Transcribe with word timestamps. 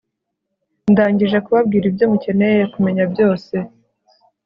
Ndangije 0.91 1.37
kubabwira 1.45 1.85
ibyo 1.89 2.05
mukeneye 2.11 2.63
kumenya 2.73 3.03
byose 3.13 3.55